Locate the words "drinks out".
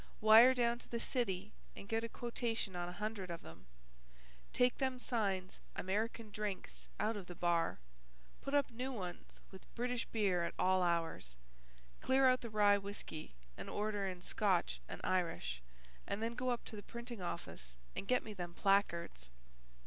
6.31-7.15